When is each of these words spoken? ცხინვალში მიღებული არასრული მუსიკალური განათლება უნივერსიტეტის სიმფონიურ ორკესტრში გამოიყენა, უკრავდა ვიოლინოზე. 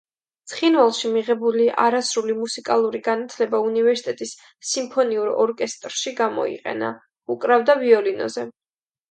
ცხინვალში 0.51 1.09
მიღებული 1.17 1.67
არასრული 1.83 2.35
მუსიკალური 2.37 3.01
განათლება 3.09 3.59
უნივერსიტეტის 3.67 4.33
სიმფონიურ 4.71 5.31
ორკესტრში 5.45 6.15
გამოიყენა, 6.23 6.91
უკრავდა 7.37 7.79
ვიოლინოზე. 7.85 8.49